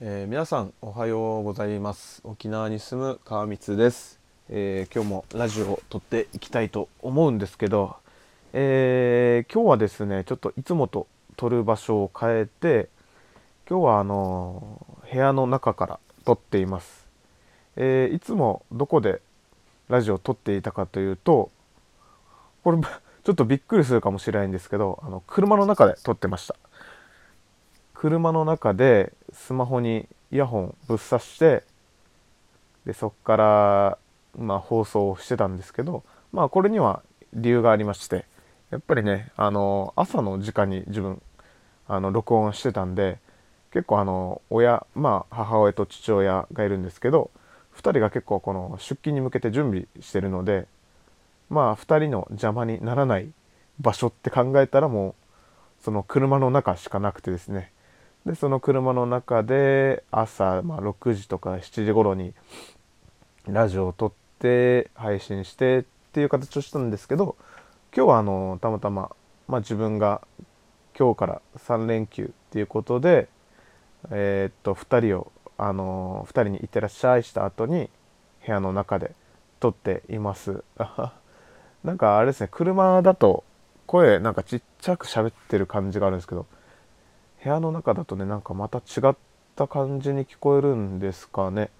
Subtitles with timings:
[0.00, 2.20] えー皆さんおはようございます。
[2.22, 7.96] 沖縄に住む川光です、えー今日もラジオを撮っていきたいと思うんですけど、
[8.52, 12.88] えー今日はですねちょっといつもと撮る場所を変えて
[13.68, 17.08] 今日はあの部屋の中から撮っています、
[17.74, 19.20] えいつもどこで
[19.88, 21.50] ラジオを撮っていたかというと
[22.62, 22.78] これ
[23.24, 26.54] ちょっとびっくりするかもしれないんですけどあの車の中で撮ってました。
[27.94, 31.64] 車の中でスマホにイヤホンぶっ刺して
[32.84, 33.98] でそこから、
[34.36, 36.02] まあ、放送をしてたんですけど
[36.32, 37.02] まあこれには
[37.32, 38.26] 理由がありまして
[38.70, 41.22] やっぱりねあの朝の時間に自分
[41.86, 43.18] あの録音してたんで
[43.72, 47.30] 結構あの親まあ母親と父親がいるんですけど
[47.76, 50.66] 2人が結構この出勤に向けて準備してるので
[51.48, 53.30] まあ2人の邪魔にならない
[53.80, 55.10] 場所って考えたらも
[55.80, 57.72] うその車の中しかなくてですね
[58.28, 62.34] でその車の中で朝、まあ、6時とか7時頃に
[63.46, 67.36] ラジオを撮って配信してっていう形をしたんですけど
[67.96, 69.10] 今日はあのたまたま、
[69.48, 70.20] まあ、自分が
[70.96, 73.28] 今日から3連休っていうことで
[74.10, 77.88] えーっと2人をあの2人に「いってらっしゃい」した後に
[78.44, 79.12] 部屋の中で
[79.58, 80.62] 撮っています。
[81.82, 83.42] なんかあれですね車だと
[83.86, 86.44] 声なんかちっちゃく喋ってる感じがあるんですけど
[87.42, 89.16] 部屋の中だとねなんかまた違っ
[89.56, 91.70] た感じに聞こえるんですかね。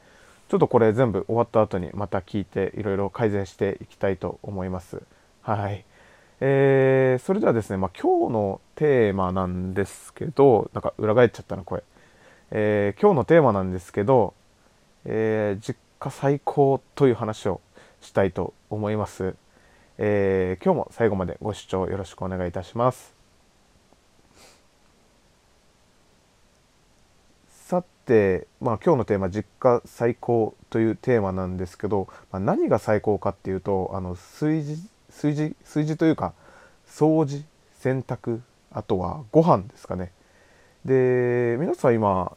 [0.49, 5.03] ちょっとこれ全部終わった後にまた聞いていろいろ改善していきたいと思います。
[5.43, 5.85] はい。
[6.41, 11.83] えー、それではですね、まあ、今日のテーマなんですけどなんか裏返っちゃったな声
[12.51, 14.35] えー今日のテーマなんですけど、
[15.05, 17.61] えー実家最高という話を
[18.01, 19.35] したいと思います、
[19.99, 23.15] えー今日も最後までご視聴よろしくお願いいたします
[27.51, 36.33] さて、まあ、今日のテーマ「実家最高」というテーマなんですけど、まあ、何が最高かっていうとあの炊事炊事炊事というか
[36.89, 37.45] 掃除
[37.81, 38.41] 洗濯
[38.73, 40.13] あとはご飯ですかね。
[40.85, 42.33] で皆さん今、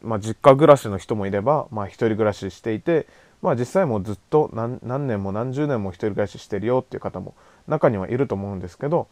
[0.00, 3.06] まあ、実家暮らしの人もいれば、まあ、一人暮らししていて、
[3.42, 7.34] まあ、実際もずっと何年も何十年も一人暮らししてるよっていう方も
[7.68, 9.08] 中にはいると思うんですけど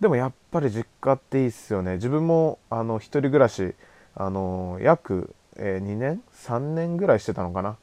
[0.00, 1.94] でもやっぱり実家っていいっすよね。
[1.94, 3.74] 自分もあの一人暮らし
[4.18, 7.76] あの約、えー2年？3年ぐらいしてたのかな？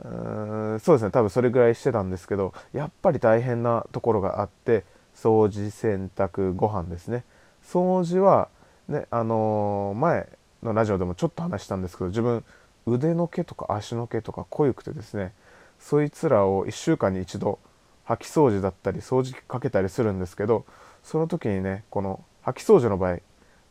[0.00, 1.10] うーんそうですね。
[1.10, 4.84] 多分それぐらいしてたんですけどやっぱり大変なところがあって
[5.14, 7.24] 掃除洗濯ご飯ですね。
[7.64, 8.48] 掃除は
[8.88, 10.28] ねあのー前
[10.62, 12.44] のラジオでもちょっと話したんですけど自分
[12.86, 15.32] 腕の毛とか足の毛とか濃ゆくてですね
[15.78, 17.58] そいつらを1週間に一度
[18.06, 20.66] 掃き掃除だったり掃除機かけたりするんですけど
[21.02, 23.18] その時にねこの掃き掃除の場合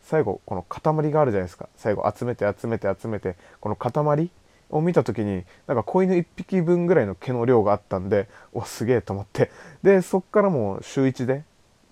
[0.09, 1.69] 最後この塊があるじゃないですか。
[1.77, 4.31] 最後集めて集めて集めてこの塊
[4.71, 9.51] を見た時になんか子犬1匹分ぐらいの毛の量があったんでおすげえと思って。
[9.83, 11.43] でそっからもう週1で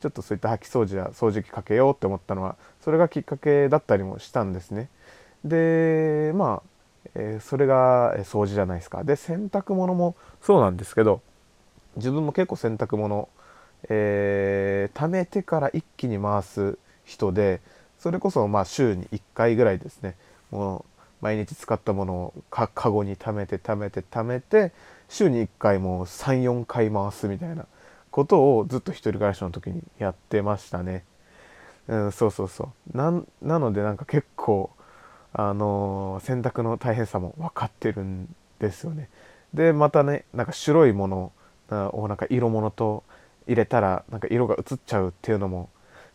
[0.01, 4.89] ちょっとそういった掃き掃除や掃除機かけようって思ったのはそれがきっかけだったりもしたんですね。
[5.45, 6.69] でまあ、
[7.13, 9.03] えーそれが掃除じゃないですか。
[9.03, 11.22] で洗濯物もそうなんですけど
[11.95, 13.29] 自分も結構洗濯物
[13.89, 17.61] えー貯めてから一気に回す人で
[18.00, 20.16] それこそまあ週に1回ぐらいですね
[20.52, 20.85] もう
[21.22, 24.72] 毎日使ったものをかカゴに貯めて貯めて貯めて
[25.09, 27.66] 週に1回もう34回回すみたいな
[28.12, 31.03] ことをずっと一人暮らしの時にやってましたね。
[31.88, 34.72] うん、そうそうそうなのでなんか結構
[35.34, 39.09] あのー洗濯の大変さも分かってるんですよね。
[39.53, 41.31] でまたねなんか白いもの
[41.69, 43.03] をなんか色物と
[43.47, 45.69] 入れたらなんか色が移っちゃうっていうのも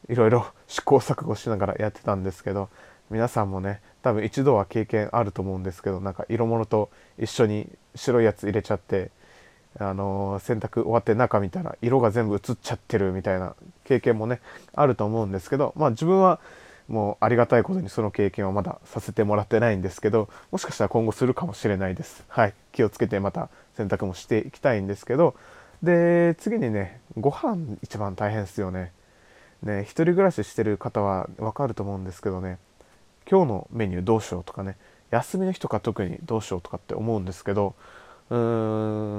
[0.09, 2.69] いろいろ 試行錯誤しながらやってたんですけど
[3.11, 9.11] 皆さんもね多分一度は経験あると思うんですけどなんか色物と一緒に白いやつ入れちゃって
[9.79, 13.55] あのー洗濯終わって中見たら色が全部移っちゃってるみたいな
[13.85, 14.41] 経験もね
[14.75, 16.41] あると思うんですけどまあ自分は
[16.89, 22.25] もうありがたいことにその経験はまださせてもらってないんですけどもしかしたら今後するかもしれないです。
[22.29, 22.55] はい。
[22.73, 25.35] 気をつけてまた洗濯もしていきたいんですけど。
[25.83, 28.93] で次にねご飯一番大変ですよね。
[29.63, 32.59] ね一人暮らししてる方はわかると思うんですけどね。
[33.31, 34.77] 今日のメニューどうしようとかね。
[35.13, 37.75] 休みの日とか特にどうしようとかって思うんですけど
[38.31, 38.39] うー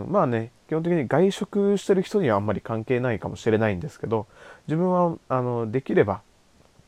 [0.05, 4.25] んまあね基本的に外食してる人にはあんまり関係ないかもしれないんですけど
[4.67, 6.21] 自分はあのできれば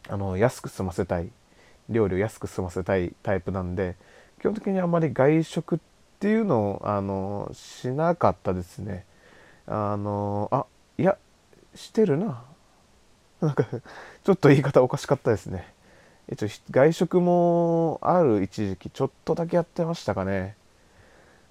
[0.09, 1.29] あの安く済ませたい
[1.87, 3.95] 料理を安く済ませたいタイプなんで
[4.39, 5.79] 基本的にあんまり外食っ
[6.19, 9.05] ていうのをあのしなかったですね。
[9.67, 10.65] あのあ
[10.97, 11.17] いや
[11.75, 12.43] してるな。
[13.41, 15.73] なんかちょっと言い方おかしかったですね。
[16.31, 20.55] 一応外食もある一時期ちょっとだけやってましたかね。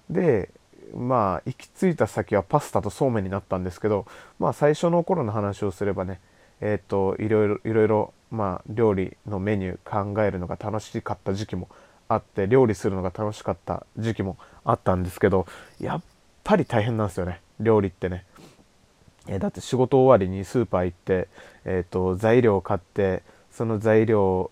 [0.09, 0.49] で
[0.93, 4.05] まあ行き着いた先はパスタとそうめんになったんですけど
[4.37, 6.19] まあ最初の頃の話をすればね
[6.61, 11.69] えっ、といろいろいろいろまあ料理のメニュー考えるのが楽しかった時期も
[12.07, 15.47] あって料理するのが楽しかった時期もあったんですけど
[15.79, 16.01] やっ
[16.43, 17.41] ぱり大変なんですよね。
[17.59, 18.25] 料理ってね。
[19.27, 21.27] えー、だって仕事終わりにスーパー行って、
[21.65, 24.51] えーと、材料を買ってその材料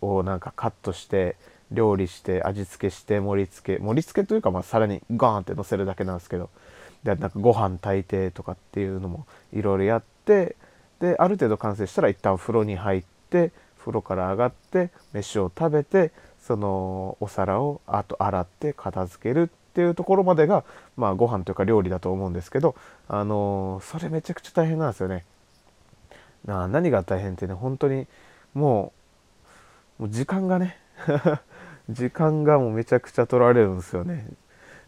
[0.00, 1.36] をなんかカットして
[1.70, 6.50] 料理して味付けして盛り付け盛り付けというかまあ皿にガーンって乗せるだけなんですけど
[7.02, 10.56] でなんかご飯炊いてとかっていうのもいろいろやって
[11.00, 20.64] である程度完成したら一旦風呂に入って風呂から上がって飯を食べてそのお皿をあと洗って片付けるっていうところまでが
[20.96, 22.76] まあご飯というか料理だと思うんですけど
[23.08, 25.24] あのー、それめちゃくちゃ大変なんですよね。
[26.44, 28.06] な何が大変ってね本当に
[28.52, 28.92] も
[29.98, 30.76] う時間がね
[31.88, 34.26] 時間がもうめちゃくちゃ取られるんですよね。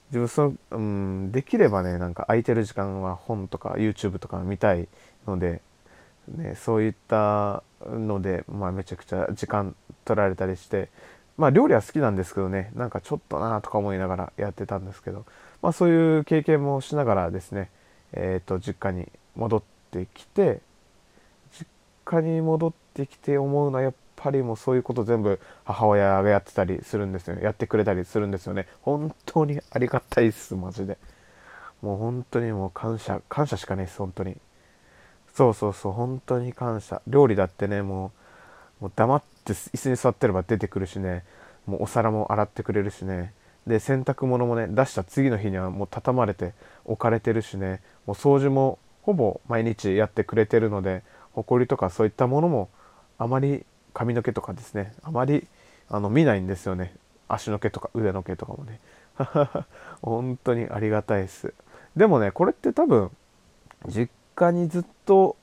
[0.08, 4.86] 自分その、うん、できればねなんか空いてる時間は本とか YouTube とか見たい
[5.26, 5.62] ので、
[6.28, 10.90] ね、そういったので、まあ、めちゃくちゃ時間取られたりして
[11.36, 15.24] まあ料理は好きなんですけどねなんかちょっとなとか思いながらやってたんですけど、
[15.62, 17.70] まあ、そういう経験もしながらですね、
[18.12, 20.60] えー、と実家に戻ってきて
[21.52, 21.66] 実
[22.04, 28.66] 家に戻ってきて思うのはやっぱりもうそういうこと全部母親がやってたりするんですよやってくれたりするんですよね。
[28.82, 30.98] 本当にありがたいっすマジで。
[31.82, 34.36] もう本当にもう感謝感謝しかないです本当に。
[35.34, 37.02] そうそうそう本当に感謝。
[37.06, 38.23] 料理だってねもう
[38.84, 41.24] もう黙って椅子に座ってれば出てくるしね。
[41.64, 43.32] もうお皿も洗ってくれるしね。
[43.66, 46.52] で洗濯物もね出した次の日にはもう畳まれて
[46.84, 47.80] 置かれてるしね。
[48.04, 51.02] もう掃除もほぼ毎日やってくれてるので
[51.32, 52.68] 埃とかそういったものも
[53.16, 53.64] あまり
[53.94, 54.92] 髪の毛とかですね。
[55.02, 55.46] あまり
[55.88, 56.94] あの見ないんですよね。
[57.26, 58.80] 足の毛とか腕の毛とかもね。
[60.02, 61.54] 本当にありがたいです。
[61.96, 63.10] でもねこれって多分
[63.86, 65.36] 実家にずっと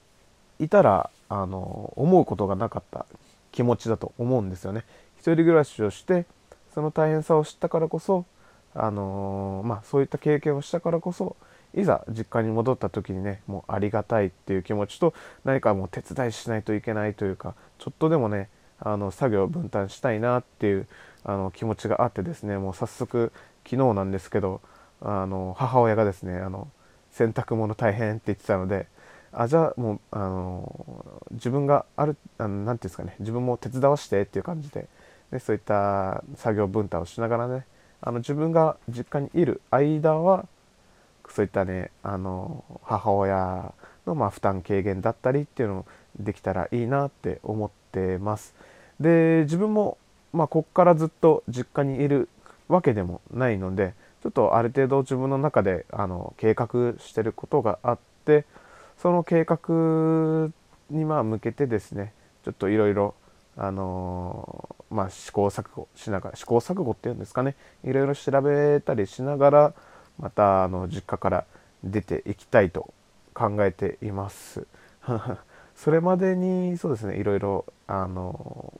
[0.60, 3.08] いたらあの思うことがなかった。
[3.51, 4.86] 気持ちだと思うんですよね。
[5.18, 6.25] 一人暮らしをして
[6.74, 8.25] その大変さを知ったからこそ
[8.74, 11.36] あのー、まあそういった経験をしたからこそ
[11.74, 15.13] いざ実家に戻った時にねもうありがたいっていう気持ちと
[15.44, 18.50] 何かもう手伝いしないといけないというかちょっとでもね
[18.80, 20.88] あの作業を分担したいなっていう
[21.24, 23.31] あの気持ちがあってですねもう早速
[23.63, 24.62] 昨日なんですけど
[25.01, 26.68] あの母親がですねあの
[27.12, 28.88] 洗濯物大変って言ってたので
[29.33, 34.88] あじゃあもうあの自分がある何て言うんですかね自分も手伝わしてっていう感じで
[35.31, 37.66] でそういった作業分担をしながらね
[38.01, 40.45] あの自分が実家にいる間は
[41.30, 43.74] そういったねあの母親
[44.06, 45.86] のま負担軽減だったりっていうのを
[46.19, 48.54] できたらいいなって思ってます。
[49.00, 49.98] で自分も
[50.33, 52.28] まあこっからずっと実家にいる
[52.68, 53.94] わけでもないので
[54.24, 58.45] ちょっとある程度自分の中であの計画してることがあって
[59.01, 60.51] その計画
[60.92, 62.13] にまあ向けてですね
[62.45, 63.15] ちょっといろいろ
[63.57, 69.74] あのー、まあ、試行錯誤しながら試行錯誤っていうんですかねいろいろ調べたりしながら
[70.19, 71.45] またあの実家から
[71.83, 72.94] 出ていきたいと
[73.33, 74.68] 考えています。
[75.75, 78.80] それまでにそうですねいろいろあの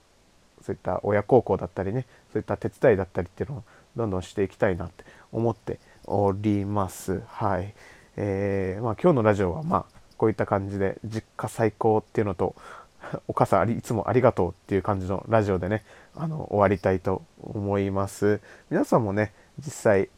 [0.62, 3.64] そういった親孝行だったりねそういった手伝いだったりっていうのを
[3.96, 7.24] どんどんしていきたいなって思っております。
[7.26, 7.74] はい。
[8.18, 12.54] えー、まあ今日のラジオはまあこういった感じで実家最高っていうのと
[13.28, 15.84] お母さんありいつもありがとうっていう感じのラジオでね
[16.16, 18.40] あの終わりたいと思います。
[18.70, 20.10] 皆さんもね実際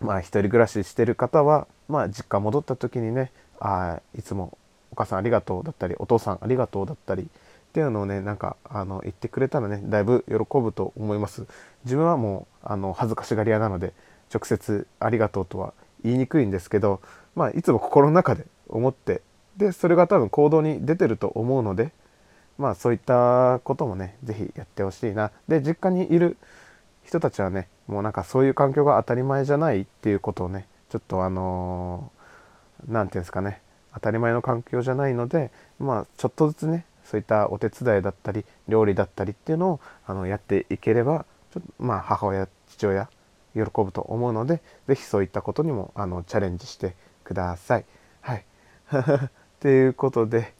[0.00, 4.58] まあ一人暮らししてる方はまあ実家戻った時にねあいつも
[4.90, 7.26] お母さんありがとうだったりお父さんありがとうだったりっ
[7.72, 11.46] ていうのをねなんかあの言ってくれたらねだいぶ喜ぶと思います
[11.84, 13.92] 自分はもうあの恥ずかしがり屋なので
[14.34, 15.72] 直接ありがとうとは
[16.02, 17.00] 言いにくいんですけど
[17.36, 19.22] まあいつも心の中で思って
[19.56, 21.92] でそれが多分行動に出てると思うので
[22.58, 26.36] まあそういったこともね是非やってほしいなで実家にいる
[27.04, 32.10] 人たちはねもうなんかそういう環境が当たり前じゃないっていうことをねちょっとあの
[32.88, 33.62] 何、ー、て言うんですかね
[33.94, 43.08] 当たり前の環境じゃないのでまあちょっとずつねそういったお手伝いだったり料理だったりっていうのをあのやっていければちょまあ母親父親
[43.54, 46.94] 喜ぶと思うので是非そういったことにもあのチャレンジして
[47.24, 47.84] ください。
[48.20, 48.44] はい。
[49.60, 50.54] ていうことで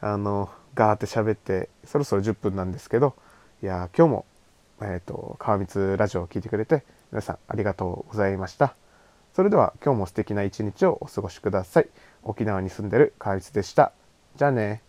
[0.00, 3.14] あのガーって喋ってそろそろ10分なんですけど
[3.62, 4.26] いや今日も
[4.80, 8.74] えっ、ー、と川光ラジオを聴いてくれて皆さんありがとうございました。
[9.34, 11.88] それでは今日も素敵な一日をお過ごしください。
[12.22, 13.92] 沖縄に住んでる川光でした。
[14.36, 14.82] じゃあね。